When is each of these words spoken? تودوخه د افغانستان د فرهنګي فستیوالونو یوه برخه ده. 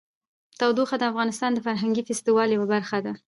تودوخه 0.59 0.95
د 0.99 1.03
افغانستان 1.11 1.51
د 1.53 1.59
فرهنګي 1.65 2.01
فستیوالونو 2.07 2.55
یوه 2.57 2.67
برخه 2.75 2.97
ده. 3.05 3.13